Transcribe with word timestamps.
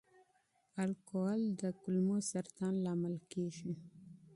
الکول 0.83 1.41
د 1.61 1.61
کولمو 1.79 2.17
سرطان 2.31 2.73
سبب 2.85 3.15
کېږي. 3.31 3.71